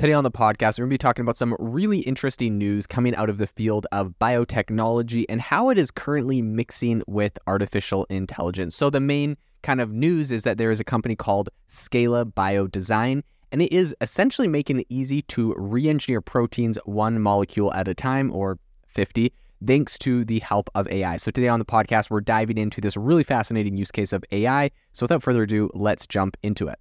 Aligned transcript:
Today 0.00 0.14
on 0.14 0.24
the 0.24 0.30
podcast, 0.30 0.78
we're 0.78 0.84
going 0.84 0.92
to 0.92 0.94
be 0.94 0.96
talking 0.96 1.20
about 1.20 1.36
some 1.36 1.54
really 1.58 1.98
interesting 1.98 2.56
news 2.56 2.86
coming 2.86 3.14
out 3.16 3.28
of 3.28 3.36
the 3.36 3.46
field 3.46 3.86
of 3.92 4.14
biotechnology 4.18 5.26
and 5.28 5.42
how 5.42 5.68
it 5.68 5.76
is 5.76 5.90
currently 5.90 6.40
mixing 6.40 7.02
with 7.06 7.38
artificial 7.46 8.06
intelligence. 8.08 8.74
So, 8.74 8.88
the 8.88 8.98
main 8.98 9.36
kind 9.62 9.78
of 9.78 9.92
news 9.92 10.32
is 10.32 10.42
that 10.44 10.56
there 10.56 10.70
is 10.70 10.80
a 10.80 10.84
company 10.84 11.16
called 11.16 11.50
Scala 11.68 12.24
Biodesign, 12.24 13.22
and 13.52 13.60
it 13.60 13.70
is 13.70 13.94
essentially 14.00 14.48
making 14.48 14.80
it 14.80 14.86
easy 14.88 15.20
to 15.20 15.52
re 15.58 15.86
engineer 15.86 16.22
proteins 16.22 16.78
one 16.86 17.20
molecule 17.20 17.70
at 17.74 17.86
a 17.86 17.92
time 17.92 18.34
or 18.34 18.58
50 18.86 19.30
thanks 19.66 19.98
to 19.98 20.24
the 20.24 20.38
help 20.38 20.70
of 20.74 20.88
AI. 20.88 21.18
So, 21.18 21.30
today 21.30 21.48
on 21.48 21.58
the 21.58 21.66
podcast, 21.66 22.08
we're 22.08 22.22
diving 22.22 22.56
into 22.56 22.80
this 22.80 22.96
really 22.96 23.22
fascinating 23.22 23.76
use 23.76 23.90
case 23.90 24.14
of 24.14 24.24
AI. 24.32 24.70
So, 24.94 25.04
without 25.04 25.22
further 25.22 25.42
ado, 25.42 25.68
let's 25.74 26.06
jump 26.06 26.38
into 26.42 26.68
it. 26.68 26.78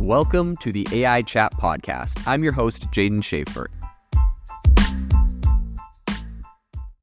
Welcome 0.00 0.56
to 0.56 0.72
the 0.72 0.88
AI 0.92 1.20
Chat 1.20 1.52
Podcast. 1.52 2.26
I'm 2.26 2.42
your 2.42 2.54
host, 2.54 2.90
Jaeden 2.90 3.18
Schafer. 3.18 3.66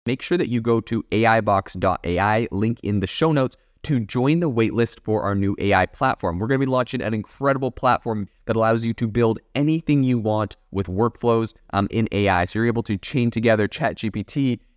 Make 0.07 0.23
sure 0.23 0.35
that 0.35 0.49
you 0.49 0.61
go 0.61 0.81
to 0.81 1.03
AIbox.ai, 1.03 2.47
link 2.49 2.79
in 2.81 2.99
the 2.99 3.05
show 3.05 3.31
notes, 3.31 3.55
to 3.83 3.99
join 3.99 4.39
the 4.39 4.49
waitlist 4.49 5.01
for 5.03 5.21
our 5.21 5.35
new 5.35 5.55
AI 5.59 5.85
platform. 5.85 6.39
We're 6.39 6.47
going 6.47 6.59
to 6.59 6.65
be 6.65 6.71
launching 6.71 7.03
an 7.03 7.13
incredible 7.13 7.69
platform 7.69 8.29
that 8.45 8.55
allows 8.55 8.83
you 8.83 8.95
to 8.95 9.07
build 9.07 9.37
anything 9.53 10.01
you 10.01 10.17
want 10.17 10.57
with 10.71 10.87
workflows 10.87 11.53
um, 11.73 11.87
in 11.91 12.09
AI. 12.11 12.45
So 12.45 12.57
you're 12.57 12.65
able 12.65 12.81
to 12.83 12.97
chain 12.97 13.29
together 13.29 13.67
ChatGPT 13.67 14.59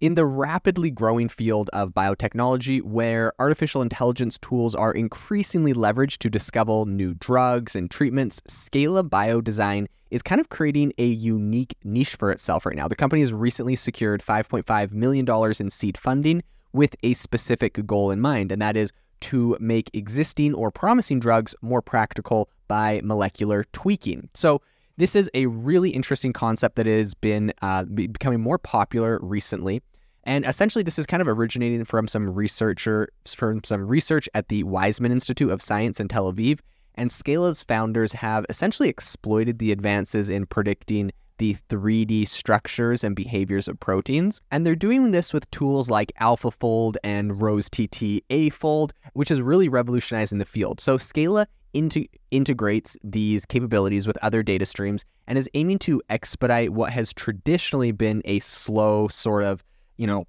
In 0.00 0.14
the 0.14 0.24
rapidly 0.24 0.92
growing 0.92 1.28
field 1.28 1.70
of 1.72 1.90
biotechnology, 1.92 2.80
where 2.82 3.32
artificial 3.40 3.82
intelligence 3.82 4.38
tools 4.38 4.76
are 4.76 4.92
increasingly 4.92 5.74
leveraged 5.74 6.18
to 6.18 6.30
discover 6.30 6.84
new 6.86 7.14
drugs 7.14 7.74
and 7.74 7.90
treatments, 7.90 8.40
Scala 8.46 9.02
Biodesign 9.02 9.88
is 10.12 10.22
kind 10.22 10.40
of 10.40 10.50
creating 10.50 10.92
a 10.98 11.06
unique 11.06 11.74
niche 11.82 12.14
for 12.14 12.30
itself 12.30 12.64
right 12.64 12.76
now. 12.76 12.86
The 12.86 12.94
company 12.94 13.22
has 13.22 13.32
recently 13.32 13.74
secured 13.74 14.22
$5.5 14.22 14.92
million 14.92 15.26
in 15.58 15.68
seed 15.68 15.98
funding 15.98 16.44
with 16.72 16.94
a 17.02 17.14
specific 17.14 17.84
goal 17.84 18.12
in 18.12 18.20
mind, 18.20 18.52
and 18.52 18.62
that 18.62 18.76
is 18.76 18.92
to 19.22 19.56
make 19.58 19.90
existing 19.94 20.54
or 20.54 20.70
promising 20.70 21.18
drugs 21.18 21.56
more 21.60 21.82
practical 21.82 22.48
by 22.68 23.00
molecular 23.02 23.64
tweaking. 23.72 24.28
So, 24.32 24.62
this 24.98 25.14
is 25.14 25.30
a 25.32 25.46
really 25.46 25.90
interesting 25.90 26.32
concept 26.32 26.74
that 26.76 26.86
has 26.86 27.14
been 27.14 27.52
uh, 27.62 27.84
becoming 27.84 28.40
more 28.40 28.58
popular 28.58 29.18
recently. 29.22 29.80
And 30.24 30.44
essentially, 30.44 30.82
this 30.82 30.98
is 30.98 31.06
kind 31.06 31.22
of 31.22 31.28
originating 31.28 31.84
from 31.84 32.08
some 32.08 32.34
researcher 32.34 33.08
from 33.26 33.62
some 33.64 33.86
research 33.86 34.28
at 34.34 34.48
the 34.48 34.64
Weizmann 34.64 35.12
Institute 35.12 35.50
of 35.50 35.62
Science 35.62 36.00
in 36.00 36.08
Tel 36.08 36.30
Aviv. 36.30 36.58
And 36.96 37.12
Scala's 37.12 37.62
founders 37.62 38.12
have 38.12 38.44
essentially 38.50 38.88
exploited 38.88 39.60
the 39.60 39.70
advances 39.70 40.28
in 40.28 40.46
predicting 40.46 41.12
the 41.38 41.56
3D 41.68 42.28
structures 42.28 43.02
and 43.02 43.16
behaviors 43.16 43.68
of 43.68 43.80
proteins. 43.80 44.40
And 44.50 44.66
they're 44.66 44.76
doing 44.76 45.10
this 45.10 45.32
with 45.32 45.50
tools 45.50 45.88
like 45.88 46.12
AlphaFold 46.20 46.96
and 47.02 47.32
RoseTTAFold, 47.32 48.90
which 49.14 49.30
is 49.30 49.40
really 49.40 49.68
revolutionizing 49.68 50.38
the 50.38 50.44
field. 50.44 50.80
So 50.80 50.98
Scala 50.98 51.46
into, 51.72 52.06
integrates 52.30 52.96
these 53.02 53.44
capabilities 53.46 54.06
with 54.06 54.18
other 54.22 54.42
data 54.42 54.66
streams 54.66 55.04
and 55.26 55.38
is 55.38 55.48
aiming 55.54 55.78
to 55.80 56.02
expedite 56.10 56.72
what 56.72 56.90
has 56.92 57.12
traditionally 57.12 57.92
been 57.92 58.22
a 58.24 58.40
slow 58.40 59.08
sort 59.08 59.44
of, 59.44 59.64
you 59.96 60.06
know, 60.06 60.26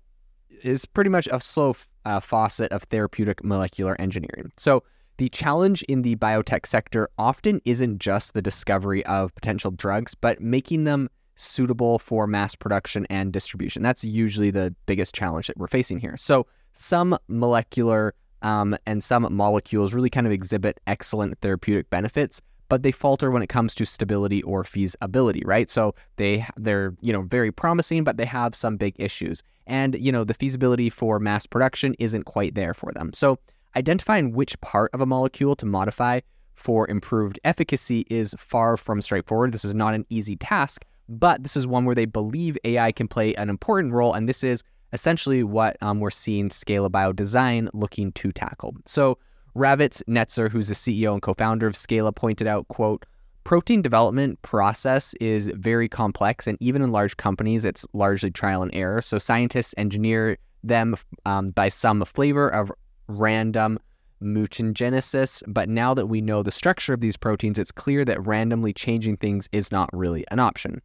it's 0.61 0.85
pretty 0.85 1.09
much 1.09 1.27
a 1.31 1.39
slow 1.39 1.75
uh, 2.05 2.19
faucet 2.19 2.71
of 2.71 2.83
therapeutic 2.83 3.43
molecular 3.43 3.99
engineering. 3.99 4.51
So 4.57 4.83
the 5.19 5.30
challenge 5.30 5.84
in 5.84 6.02
the 6.02 6.16
biotech 6.16 6.66
sector 6.66 7.09
often 7.18 7.59
isn't 7.66 8.00
just 8.00 8.34
the 8.34 8.41
discovery 8.41 9.06
of 9.06 9.35
potential 9.35 9.69
drugs, 9.69 10.16
but 10.16 10.40
making 10.40 10.85
them 10.85 11.09
suitable 11.35 12.00
for 12.00 12.25
mass 12.25 12.56
production 12.56 13.06
and 13.09 13.34
distribution. 13.34 13.84
That's 13.84 14.02
usually 14.02 14.50
the 14.50 14.74
biggest 14.85 15.13
challenge 15.13 15.47
that 15.47 15.57
we're 15.57 15.68
facing 15.68 16.00
here. 16.00 16.16
So 16.16 16.47
some 16.72 17.18
molecular 17.28 18.13
um, 18.44 18.78
and 18.85 19.03
some 19.03 19.28
molecules 19.30 19.94
really 19.94 20.09
kind 20.09 20.25
of 20.25 20.31
exhibit 20.31 20.80
excellent 20.88 21.38
therapeutic 21.41 21.90
benefits, 21.90 22.41
but 22.69 22.84
they 22.84 22.91
falter 22.94 23.30
when 23.30 23.41
it 23.41 23.50
comes 23.50 23.75
to 23.75 23.86
stability 23.86 24.41
or 24.44 24.63
feasibility, 24.63 25.41
right? 25.44 25.69
So 25.69 25.96
they 26.16 26.46
they're 26.56 26.96
you 27.01 27.12
know 27.12 27.24
very 27.24 27.51
promising, 27.51 28.06
but 28.06 28.16
they 28.16 28.25
have 28.25 28.56
some 28.56 28.78
big 28.78 28.96
issues, 28.97 29.44
and 29.68 29.96
you 29.96 30.13
know 30.13 30.24
the 30.24 30.34
feasibility 30.34 30.90
for 30.90 31.19
mass 31.19 31.46
production 31.46 31.94
isn't 32.00 32.24
quite 32.24 32.56
there 32.56 32.74
for 32.74 32.94
them. 32.94 33.12
So 33.13 33.38
identifying 33.75 34.34
which 34.34 34.59
part 34.62 34.91
of 34.94 35.02
a 35.02 35.06
molecule 35.06 35.56
to 35.56 35.66
modify 35.66 36.19
for 36.56 36.90
improved 36.90 37.40
efficacy 37.44 38.06
is 38.09 38.35
far 38.38 38.78
from 38.78 39.02
straightforward. 39.02 39.53
This 39.53 39.66
is 39.66 39.74
not 39.74 39.94
an 39.94 40.06
easy 40.09 40.35
task, 40.35 40.85
but 41.07 41.41
this 41.44 41.56
is 41.56 41.66
one 41.66 41.85
where 41.85 41.96
they 41.96 42.06
believe 42.06 42.57
AI 42.63 42.91
can 42.91 43.07
play 43.07 43.34
an 43.35 43.50
important 43.50 43.94
role, 43.94 44.13
and 44.13 44.28
this 44.28 44.44
is 44.44 44.63
essentially 44.91 45.44
what 45.44 45.78
um, 45.81 46.00
we're 46.00 46.09
seeing 46.09 46.50
Scala 46.50 46.90
Biodesign 46.90 47.69
looking 47.74 48.12
to 48.13 48.31
tackle. 48.31 48.75
So 48.85 49.18
Ravit 49.56 50.01
Netzer, 50.07 50.50
who's 50.50 50.68
the 50.68 50.74
CEO 50.74 51.13
and 51.13 51.22
co-founder 51.22 51.68
of 51.68 51.75
Scala, 51.75 52.12
pointed 52.12 52.47
out, 52.47 52.68
quote, 52.68 53.06
protein 53.44 53.81
development 53.81 54.41
process 54.41 55.13
is 55.16 55.50
very 55.56 55.88
complex, 55.88 56.46
and 56.46 56.57
even 56.62 56.81
in 56.81 56.91
large 56.91 57.18
companies, 57.18 57.66
it's 57.66 57.86
largely 57.94 58.31
trial 58.31 58.62
and 58.62 58.74
error. 58.74 59.01
So 59.01 59.18
scientists 59.18 59.74
engineer 59.78 60.38
them 60.63 60.96
um, 61.25 61.51
by 61.51 61.69
some 61.69 62.03
flavor 62.03 62.50
of 62.50 62.72
random 63.09 63.79
mutagenesis. 64.21 65.43
But 65.47 65.67
now 65.67 65.93
that 65.93 66.07
we 66.07 66.21
know 66.21 66.43
the 66.43 66.51
structure 66.51 66.93
of 66.93 67.01
these 67.01 67.17
proteins, 67.17 67.59
it's 67.59 67.71
clear 67.71 68.05
that 68.05 68.25
randomly 68.25 68.73
changing 68.73 69.17
things 69.17 69.49
is 69.51 69.71
not 69.71 69.89
really 69.91 70.25
an 70.31 70.39
option. 70.39 70.81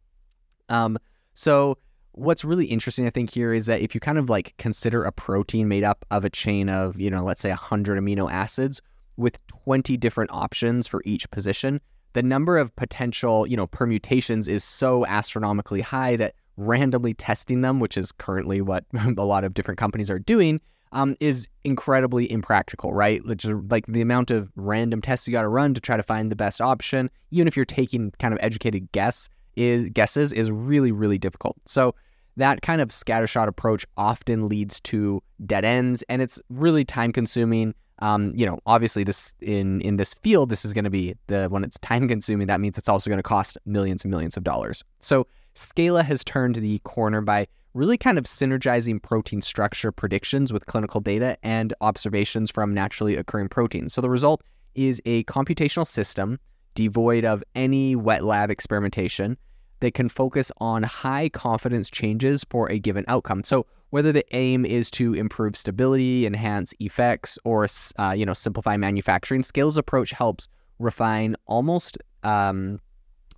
Um, 0.69 0.97
so 1.33 1.77
what's 2.13 2.43
really 2.43 2.65
interesting, 2.65 3.05
I 3.05 3.09
think, 3.09 3.31
here 3.31 3.53
is 3.53 3.65
that 3.67 3.81
if 3.81 3.93
you 3.93 4.01
kind 4.01 4.17
of 4.17 4.29
like 4.29 4.55
consider 4.57 5.03
a 5.03 5.11
protein 5.11 5.67
made 5.67 5.83
up 5.83 6.05
of 6.11 6.25
a 6.25 6.29
chain 6.29 6.69
of, 6.69 6.99
you 6.99 7.09
know, 7.09 7.23
let's 7.23 7.41
say 7.41 7.49
100 7.49 7.99
amino 7.99 8.31
acids 8.31 8.81
with 9.17 9.45
20 9.47 9.95
different 9.97 10.31
options 10.31 10.87
for 10.87 11.01
each 11.05 11.29
position, 11.31 11.79
the 12.13 12.23
number 12.23 12.57
of 12.57 12.73
potential, 12.77 13.45
you 13.45 13.57
know, 13.57 13.67
permutations 13.67 14.47
is 14.47 14.63
so 14.63 15.05
astronomically 15.05 15.81
high 15.81 16.15
that 16.15 16.33
randomly 16.57 17.13
testing 17.13 17.61
them, 17.61 17.81
which 17.81 17.97
is 17.97 18.13
currently 18.13 18.61
what 18.61 18.85
a 19.17 19.25
lot 19.25 19.43
of 19.43 19.53
different 19.53 19.77
companies 19.77 20.09
are 20.09 20.19
doing, 20.19 20.61
um, 20.91 21.15
is 21.19 21.47
incredibly 21.63 22.31
impractical, 22.31 22.93
right? 22.93 23.21
Is 23.27 23.45
like 23.69 23.85
the 23.87 24.01
amount 24.01 24.31
of 24.31 24.51
random 24.55 25.01
tests 25.01 25.27
you 25.27 25.31
got 25.31 25.41
to 25.41 25.47
run 25.47 25.73
to 25.73 25.81
try 25.81 25.97
to 25.97 26.03
find 26.03 26.31
the 26.31 26.35
best 26.35 26.61
option, 26.61 27.09
even 27.31 27.47
if 27.47 27.55
you're 27.55 27.65
taking 27.65 28.11
kind 28.19 28.33
of 28.33 28.39
educated 28.41 28.91
guess 28.91 29.29
is 29.55 29.89
guesses, 29.89 30.33
is 30.33 30.51
really 30.51 30.91
really 30.91 31.17
difficult. 31.17 31.57
So 31.65 31.95
that 32.37 32.61
kind 32.61 32.81
of 32.81 32.89
scattershot 32.89 33.47
approach 33.47 33.85
often 33.97 34.49
leads 34.49 34.79
to 34.81 35.21
dead 35.45 35.65
ends, 35.65 36.03
and 36.09 36.21
it's 36.21 36.39
really 36.49 36.85
time 36.85 37.11
consuming. 37.11 37.73
Um, 37.99 38.33
you 38.35 38.45
know, 38.45 38.59
obviously, 38.65 39.03
this 39.05 39.33
in 39.41 39.81
in 39.81 39.97
this 39.97 40.13
field, 40.15 40.49
this 40.49 40.65
is 40.65 40.73
going 40.73 40.83
to 40.83 40.89
be 40.89 41.15
the 41.27 41.47
when 41.47 41.63
it's 41.63 41.79
time 41.79 42.07
consuming. 42.07 42.47
That 42.47 42.59
means 42.59 42.77
it's 42.77 42.89
also 42.89 43.09
going 43.09 43.19
to 43.19 43.23
cost 43.23 43.57
millions 43.65 44.03
and 44.03 44.11
millions 44.11 44.35
of 44.35 44.43
dollars. 44.43 44.83
So 44.99 45.27
Scala 45.53 46.03
has 46.03 46.23
turned 46.23 46.55
the 46.55 46.79
corner 46.79 47.21
by 47.21 47.47
really 47.75 47.97
kind 47.97 48.17
of 48.17 48.23
synergizing 48.23 49.01
protein 49.01 49.41
structure 49.41 49.91
predictions 49.91 50.51
with 50.53 50.65
clinical 50.65 51.01
data 51.01 51.37
and 51.43 51.73
observations 51.81 52.49
from 52.49 52.73
naturally 52.73 53.17
occurring 53.17 53.49
proteins. 53.49 53.93
So 53.93 54.01
the 54.01 54.09
result 54.09 54.41
is 54.75 55.01
a 55.05 55.25
computational 55.25 55.85
system 55.85 56.39
devoid 56.73 57.25
of 57.25 57.43
any 57.53 57.95
wet 57.95 58.23
lab 58.23 58.49
experimentation 58.49 59.37
that 59.81 59.93
can 59.93 60.07
focus 60.07 60.51
on 60.57 60.83
high 60.83 61.29
confidence 61.29 61.89
changes 61.89 62.45
for 62.49 62.71
a 62.71 62.79
given 62.79 63.03
outcome. 63.09 63.43
So 63.43 63.65
whether 63.89 64.11
the 64.11 64.25
aim 64.35 64.65
is 64.65 64.89
to 64.91 65.13
improve 65.13 65.55
stability, 65.55 66.25
enhance 66.25 66.73
effects, 66.79 67.37
or 67.43 67.67
uh, 67.99 68.11
you 68.11 68.25
know 68.25 68.33
simplify 68.33 68.77
manufacturing, 68.77 69.43
Scala's 69.43 69.77
approach 69.77 70.11
helps 70.11 70.47
refine 70.79 71.35
almost 71.45 71.97
um, 72.23 72.79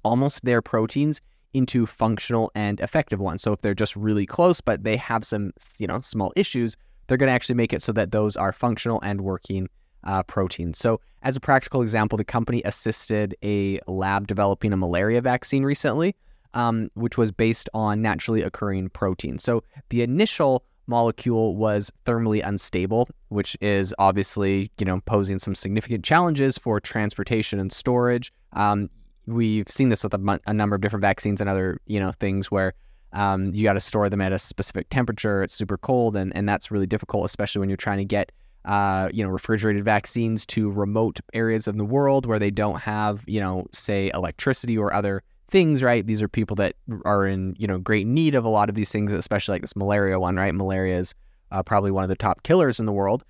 almost 0.04 0.46
their 0.46 0.62
proteins 0.62 1.22
into 1.58 1.86
functional 1.86 2.52
and 2.56 2.80
effective 2.80 3.20
ones. 3.20 3.42
So 3.42 3.52
if 3.54 3.62
they're 3.62 3.74
just 3.74 3.96
really 3.96 4.26
close, 4.26 4.62
but 4.62 4.84
they 4.84 4.96
have 4.98 5.26
some 5.26 5.52
you 5.80 5.88
know 5.88 6.00
small 6.00 6.32
issues, 6.36 6.78
they're 7.08 7.18
going 7.18 7.28
to 7.28 7.34
actually 7.34 7.56
make 7.56 7.74
it 7.74 7.82
so 7.82 7.92
that 7.94 8.12
those 8.12 8.36
are 8.36 8.54
functional 8.54 9.02
and 9.02 9.22
working 9.22 9.68
uh, 10.04 10.24
proteins. 10.24 10.78
So, 10.78 11.02
as 11.24 11.36
a 11.36 11.40
practical 11.40 11.82
example, 11.82 12.18
the 12.18 12.24
company 12.24 12.62
assisted 12.64 13.36
a 13.44 13.80
lab 13.88 14.28
developing 14.28 14.72
a 14.72 14.78
malaria 14.78 15.20
vaccine 15.22 15.64
recently, 15.64 16.16
um, 16.54 16.90
which 16.94 17.18
was 17.18 17.32
based 17.32 17.70
on 17.74 18.02
naturally 18.02 18.42
occurring 18.44 18.90
protein. 18.90 19.40
So, 19.40 19.64
the 19.90 20.04
initial 20.04 20.64
molecule 20.86 21.56
was 21.56 21.92
thermally 22.06 22.42
unstable, 22.46 23.10
which 23.30 23.58
is 23.60 23.94
obviously 24.00 24.72
you 24.78 24.86
know 24.86 25.02
posing 25.06 25.40
some 25.40 25.56
significant 25.56 26.06
challenges 26.06 26.58
for 26.58 26.80
transportation 26.80 27.60
and 27.60 27.72
storage. 27.72 28.32
Um, 28.54 28.90
we've 29.28 29.70
seen 29.70 29.90
this 29.90 30.04
with 30.04 30.14
a, 30.14 30.40
a, 30.48 30.54
number 30.54 30.76
of 30.76 30.82
different 30.82 31.02
vaccines 31.02 31.40
and 31.42 31.50
other 31.50 31.80
you 31.86 32.00
know 32.00 32.12
things 32.14 32.50
where 32.50 32.74
um, 33.14 33.54
you 33.54 33.64
got 33.64 33.74
to 33.74 33.80
store 33.80 34.10
them 34.10 34.22
at 34.22 34.32
a 34.32 34.40
specific 34.40 34.90
temperature. 34.90 35.44
It's 35.44 35.54
super 35.54 35.78
cold, 35.78 36.16
and 36.16 36.36
and 36.36 36.50
that's 36.50 36.72
really 36.72 36.88
difficult, 36.88 37.26
especially 37.26 37.60
when 37.60 37.70
you're 37.70 37.78
trying 37.78 38.00
to 38.00 38.06
get 38.06 38.32
uh, 38.68 39.08
you 39.14 39.24
know, 39.24 39.30
refrigerated 39.30 39.84
vaccines 39.84 40.46
to 40.46 40.70
remote 40.72 41.22
areas 41.34 41.68
of 41.70 41.78
the 41.78 41.86
world 41.86 42.26
where 42.26 42.38
they 42.38 42.52
don't 42.52 42.80
have, 42.82 43.24
you 43.26 43.40
know, 43.40 43.66
say 43.72 44.12
electricity 44.14 44.78
or 44.78 44.94
other 44.94 45.24
things, 45.50 45.82
right? 45.82 46.06
These 46.06 46.22
are 46.22 46.28
people 46.28 46.56
that 46.58 46.76
are 47.06 47.26
in, 47.26 47.56
you 47.58 47.66
know, 47.66 47.78
great 47.78 48.06
need 48.06 48.36
of 48.36 48.44
a 48.44 48.50
lot 48.50 48.68
of 48.68 48.76
these 48.76 48.92
things, 48.92 49.14
especially 49.14 49.54
like 49.54 49.62
this 49.62 49.76
malaria 49.78 50.20
one, 50.20 50.36
right? 50.36 50.54
Malaria 50.54 51.00
is 51.00 51.16
uh, 51.52 51.64
probably 51.64 51.92
one 51.92 52.04
of 52.04 52.10
the 52.10 52.16
top 52.18 52.44
killers 52.44 52.78
in 52.78 52.86
the 52.86 52.92
world. 52.92 53.24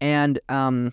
And, 0.00 0.38
um, 0.48 0.92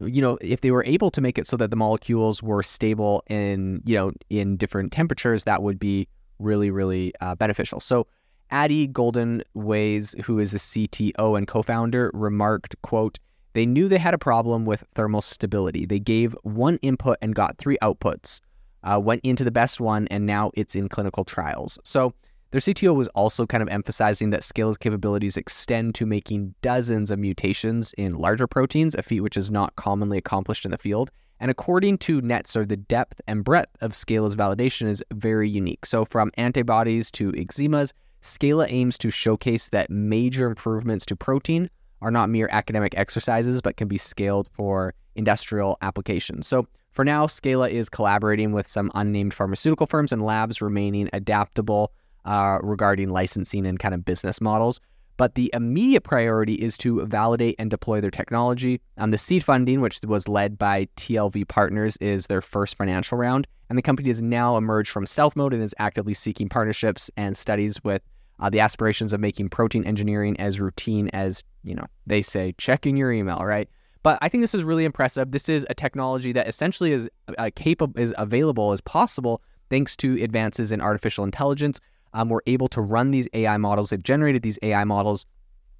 you 0.00 0.20
know, 0.20 0.38
if 0.40 0.60
they 0.60 0.70
were 0.70 0.84
able 0.84 1.10
to 1.10 1.20
make 1.20 1.38
it 1.38 1.46
so 1.46 1.56
that 1.56 1.70
the 1.70 1.76
molecules 1.76 2.42
were 2.42 2.62
stable 2.62 3.22
in, 3.28 3.82
you 3.84 3.96
know, 3.96 4.12
in 4.30 4.56
different 4.56 4.92
temperatures, 4.92 5.44
that 5.44 5.62
would 5.62 5.78
be 5.78 6.08
really, 6.38 6.70
really 6.70 7.12
uh, 7.20 7.34
beneficial. 7.34 7.80
So 7.80 8.06
Adi 8.50 8.88
Goldenzweig, 8.88 10.20
who 10.22 10.38
is 10.38 10.52
the 10.52 10.58
CTO 10.58 11.36
and 11.36 11.48
co-founder, 11.48 12.10
remarked, 12.14 12.80
quote, 12.82 13.18
they 13.54 13.64
knew 13.64 13.88
they 13.88 13.98
had 13.98 14.12
a 14.12 14.18
problem 14.18 14.66
with 14.66 14.84
thermal 14.94 15.22
stability. 15.22 15.86
They 15.86 15.98
gave 15.98 16.36
one 16.42 16.76
input 16.82 17.16
and 17.22 17.34
got 17.34 17.56
three 17.56 17.78
outputs, 17.80 18.40
uh, 18.82 19.00
went 19.02 19.22
into 19.24 19.44
the 19.44 19.50
best 19.50 19.80
one, 19.80 20.06
and 20.08 20.26
now 20.26 20.50
it's 20.54 20.76
in 20.76 20.90
clinical 20.90 21.24
trials. 21.24 21.78
So 21.82 22.12
their 22.50 22.60
CTO 22.60 22.94
was 22.94 23.08
also 23.08 23.44
kind 23.44 23.62
of 23.62 23.68
emphasizing 23.68 24.30
that 24.30 24.44
Scala's 24.44 24.76
capabilities 24.76 25.36
extend 25.36 25.94
to 25.96 26.06
making 26.06 26.54
dozens 26.62 27.10
of 27.10 27.18
mutations 27.18 27.92
in 27.98 28.14
larger 28.14 28.46
proteins, 28.46 28.94
a 28.94 29.02
feat 29.02 29.20
which 29.20 29.36
is 29.36 29.50
not 29.50 29.74
commonly 29.76 30.18
accomplished 30.18 30.64
in 30.64 30.70
the 30.70 30.78
field. 30.78 31.10
And 31.40 31.50
according 31.50 31.98
to 31.98 32.22
Netzer, 32.22 32.66
the 32.66 32.76
depth 32.76 33.20
and 33.26 33.44
breadth 33.44 33.76
of 33.82 33.94
Scala's 33.94 34.36
validation 34.36 34.86
is 34.86 35.02
very 35.12 35.50
unique. 35.50 35.84
So 35.84 36.04
from 36.04 36.30
antibodies 36.38 37.10
to 37.12 37.32
eczemas, 37.32 37.92
Scala 38.22 38.66
aims 38.68 38.96
to 38.98 39.10
showcase 39.10 39.68
that 39.70 39.90
major 39.90 40.46
improvements 40.46 41.04
to 41.06 41.16
protein 41.16 41.68
are 42.00 42.10
not 42.10 42.30
mere 42.30 42.48
academic 42.50 42.94
exercises, 42.96 43.60
but 43.60 43.76
can 43.76 43.88
be 43.88 43.98
scaled 43.98 44.48
for 44.52 44.94
industrial 45.14 45.78
applications. 45.82 46.46
So 46.46 46.66
for 46.92 47.04
now, 47.04 47.26
Scala 47.26 47.68
is 47.68 47.88
collaborating 47.88 48.52
with 48.52 48.66
some 48.66 48.90
unnamed 48.94 49.34
pharmaceutical 49.34 49.86
firms 49.86 50.12
and 50.12 50.24
labs, 50.24 50.62
remaining 50.62 51.10
adaptable 51.12 51.92
uh, 52.26 52.58
regarding 52.62 53.08
licensing 53.08 53.66
and 53.66 53.78
kind 53.78 53.94
of 53.94 54.04
business 54.04 54.40
models. 54.40 54.80
But 55.16 55.34
the 55.34 55.50
immediate 55.54 56.02
priority 56.02 56.54
is 56.54 56.76
to 56.78 57.04
validate 57.06 57.56
and 57.58 57.70
deploy 57.70 58.02
their 58.02 58.10
technology. 58.10 58.82
Um, 58.98 59.12
the 59.12 59.18
seed 59.18 59.42
funding, 59.42 59.80
which 59.80 60.00
was 60.06 60.28
led 60.28 60.58
by 60.58 60.88
TLV 60.96 61.48
Partners, 61.48 61.96
is 61.98 62.26
their 62.26 62.42
first 62.42 62.76
financial 62.76 63.16
round. 63.16 63.46
And 63.70 63.78
the 63.78 63.82
company 63.82 64.08
has 64.08 64.20
now 64.20 64.58
emerged 64.58 64.90
from 64.90 65.06
stealth 65.06 65.34
mode 65.34 65.54
and 65.54 65.62
is 65.62 65.74
actively 65.78 66.12
seeking 66.12 66.48
partnerships 66.50 67.10
and 67.16 67.36
studies 67.36 67.82
with 67.82 68.02
uh, 68.40 68.50
the 68.50 68.60
aspirations 68.60 69.14
of 69.14 69.20
making 69.20 69.48
protein 69.48 69.84
engineering 69.84 70.38
as 70.38 70.60
routine 70.60 71.08
as, 71.14 71.42
you 71.64 71.74
know, 71.74 71.86
they 72.06 72.20
say, 72.20 72.54
checking 72.58 72.96
your 72.96 73.10
email, 73.10 73.38
right? 73.38 73.70
But 74.02 74.18
I 74.20 74.28
think 74.28 74.42
this 74.42 74.54
is 74.54 74.62
really 74.62 74.84
impressive. 74.84 75.32
This 75.32 75.48
is 75.48 75.66
a 75.70 75.74
technology 75.74 76.32
that 76.32 76.46
essentially 76.46 76.92
is 76.92 77.08
uh, 77.38 77.50
capable, 77.56 77.98
is 77.98 78.14
available 78.18 78.72
as 78.72 78.80
possible 78.82 79.42
thanks 79.70 79.96
to 79.96 80.22
advances 80.22 80.70
in 80.70 80.80
artificial 80.80 81.24
intelligence. 81.24 81.80
Um, 82.16 82.30
we're 82.30 82.40
able 82.46 82.66
to 82.68 82.80
run 82.80 83.10
these 83.10 83.28
AI 83.34 83.58
models. 83.58 83.90
They've 83.90 84.02
generated 84.02 84.42
these 84.42 84.58
AI 84.62 84.84
models. 84.84 85.26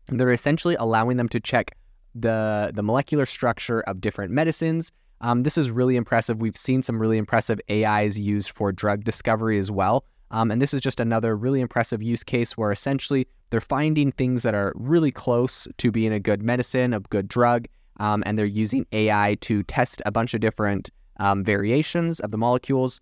They're 0.09 0.31
essentially 0.31 0.77
allowing 0.77 1.17
them 1.17 1.31
to 1.31 1.41
check 1.41 1.77
the 2.15 2.71
the 2.75 2.83
molecular 2.83 3.25
structure 3.27 3.81
of 3.83 4.01
different 4.03 4.33
medicines. 4.33 4.93
Um, 5.23 5.45
this 5.45 5.57
is 5.57 5.71
really 5.71 5.97
impressive. 5.97 6.39
We've 6.39 6.57
seen 6.57 6.83
some 6.83 7.01
really 7.01 7.17
impressive 7.17 7.59
AIs 7.71 8.19
used 8.19 8.51
for 8.51 8.71
drug 8.71 9.03
discovery 9.03 9.59
as 9.59 9.71
well. 9.71 10.05
Um, 10.31 10.51
and 10.51 10.61
this 10.61 10.75
is 10.75 10.83
just 10.83 11.01
another 11.01 11.35
really 11.37 11.61
impressive 11.61 12.03
use 12.03 12.23
case 12.23 12.55
where 12.57 12.71
essentially 12.71 13.27
they're 13.49 13.61
finding 13.61 14.13
things 14.13 14.43
that 14.43 14.55
are 14.55 14.75
really 14.77 15.11
close 15.11 15.67
to 15.79 15.91
being 15.91 16.13
a 16.13 16.21
good 16.21 16.43
medicine, 16.43 16.93
a 16.93 17.01
good 17.01 17.29
drug, 17.29 17.67
um, 17.99 18.23
and 18.27 18.39
they're 18.39 18.45
using 18.45 18.85
AI 18.93 19.39
to 19.41 19.63
test 19.63 20.03
a 20.05 20.11
bunch 20.11 20.35
of 20.35 20.41
different 20.41 20.91
um, 21.19 21.45
variations 21.45 22.21
of 22.21 22.31
the 22.31 22.37
molecules 22.37 23.01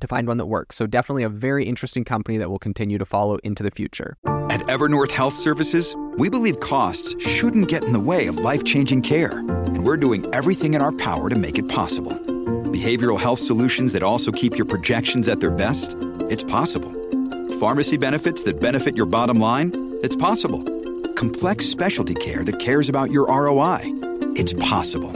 to 0.00 0.06
find 0.06 0.26
one 0.26 0.36
that 0.38 0.46
works. 0.46 0.76
So, 0.76 0.86
definitely 0.86 1.22
a 1.22 1.28
very 1.28 1.66
interesting 1.66 2.04
company 2.04 2.38
that 2.38 2.48
we'll 2.48 2.58
continue 2.58 2.98
to 2.98 3.04
follow 3.04 3.36
into 3.44 3.62
the 3.62 3.70
future. 3.70 4.16
At 4.50 4.60
Evernorth 4.62 5.10
Health 5.10 5.34
Services, 5.34 5.94
we 6.16 6.28
believe 6.28 6.58
costs 6.60 7.14
shouldn't 7.24 7.68
get 7.68 7.84
in 7.84 7.92
the 7.92 8.00
way 8.00 8.26
of 8.26 8.36
life 8.36 8.64
changing 8.64 9.02
care, 9.02 9.38
and 9.38 9.84
we're 9.84 9.96
doing 9.96 10.26
everything 10.34 10.74
in 10.74 10.82
our 10.82 10.92
power 10.92 11.28
to 11.28 11.36
make 11.36 11.58
it 11.58 11.68
possible. 11.68 12.12
Behavioral 12.70 13.18
health 13.18 13.38
solutions 13.38 13.92
that 13.92 14.02
also 14.02 14.32
keep 14.32 14.56
your 14.56 14.66
projections 14.66 15.28
at 15.28 15.40
their 15.40 15.50
best? 15.50 15.96
It's 16.28 16.44
possible. 16.44 16.92
Pharmacy 17.58 17.96
benefits 17.96 18.42
that 18.44 18.60
benefit 18.60 18.96
your 18.96 19.06
bottom 19.06 19.38
line? 19.38 19.98
It's 20.02 20.16
possible. 20.16 20.62
Complex 21.14 21.66
specialty 21.66 22.14
care 22.14 22.44
that 22.44 22.58
cares 22.58 22.88
about 22.88 23.10
your 23.10 23.26
ROI? 23.26 23.80
It's 24.34 24.52
possible. 24.54 25.12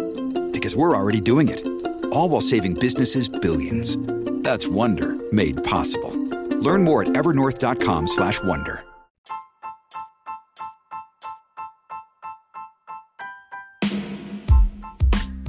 Because 0.50 0.76
we're 0.76 0.96
already 0.96 1.20
doing 1.20 1.48
it. 1.48 1.64
All 2.12 2.28
while 2.28 2.40
saving 2.40 2.74
businesses 2.74 3.28
billions. 3.28 3.96
That's 4.44 4.66
Wonder 4.66 5.16
made 5.32 5.64
possible. 5.64 6.12
Learn 6.60 6.84
more 6.84 7.02
at 7.02 7.08
evernorth.com/wonder. 7.08 8.84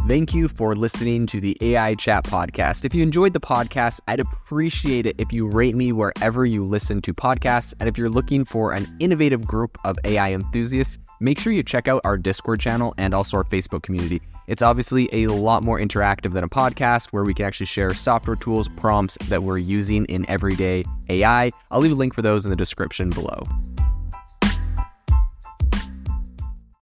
Thank 0.07 0.35
you 0.35 0.47
for 0.47 0.75
listening 0.75 1.25
to 1.27 1.41
the 1.41 1.57
AI 1.61 1.95
Chat 1.95 2.25
podcast. 2.25 2.85
If 2.85 2.93
you 2.93 3.01
enjoyed 3.01 3.33
the 3.33 3.39
podcast, 3.39 3.99
I'd 4.07 4.19
appreciate 4.19 5.07
it 5.07 5.15
if 5.17 5.33
you 5.33 5.47
rate 5.47 5.75
me 5.75 5.91
wherever 5.91 6.45
you 6.45 6.63
listen 6.63 7.01
to 7.01 7.13
podcasts. 7.13 7.73
And 7.79 7.89
if 7.89 7.97
you're 7.97 8.11
looking 8.11 8.45
for 8.45 8.71
an 8.73 8.85
innovative 8.99 9.47
group 9.47 9.79
of 9.83 9.97
AI 10.05 10.31
enthusiasts, 10.33 10.99
make 11.19 11.39
sure 11.39 11.51
you 11.51 11.63
check 11.63 11.87
out 11.87 12.01
our 12.05 12.17
Discord 12.19 12.59
channel 12.59 12.93
and 12.99 13.15
also 13.15 13.37
our 13.37 13.43
Facebook 13.45 13.81
community. 13.81 14.21
It's 14.47 14.61
obviously 14.61 15.09
a 15.11 15.27
lot 15.27 15.63
more 15.63 15.79
interactive 15.79 16.33
than 16.33 16.43
a 16.43 16.49
podcast 16.49 17.07
where 17.07 17.23
we 17.23 17.33
can 17.33 17.45
actually 17.45 17.65
share 17.65 17.93
software 17.93 18.35
tools, 18.35 18.67
prompts 18.67 19.17
that 19.29 19.43
we're 19.43 19.57
using 19.57 20.05
in 20.05 20.29
everyday 20.29 20.83
AI. 21.09 21.51
I'll 21.71 21.79
leave 21.79 21.91
a 21.91 21.95
link 21.95 22.13
for 22.13 22.21
those 22.21 22.45
in 22.45 22.49
the 22.49 22.55
description 22.55 23.09
below. 23.09 23.47